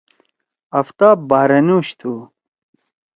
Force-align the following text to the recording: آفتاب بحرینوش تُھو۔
آفتاب 0.79 1.17
بحرینوش 1.29 1.87
تُھو۔ 1.99 2.13